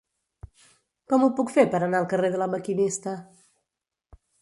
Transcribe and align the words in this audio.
Com 1.13 1.27
ho 1.27 1.29
puc 1.41 1.53
fer 1.57 1.67
per 1.75 1.83
anar 1.89 2.01
al 2.01 2.09
carrer 2.15 2.35
de 2.37 2.43
La 2.45 2.51
Maquinista? 2.57 3.17